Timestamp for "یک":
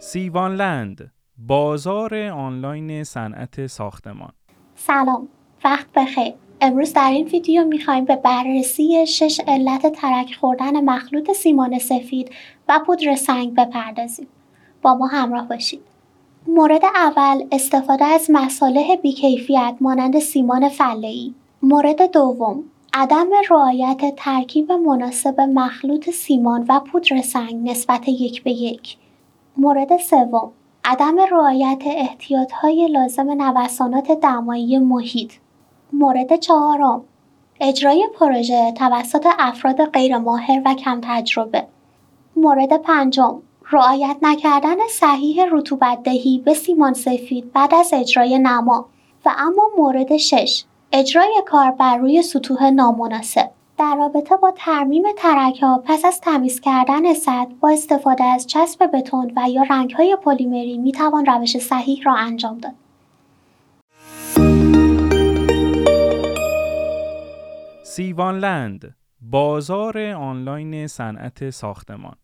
28.08-28.42, 28.50-28.96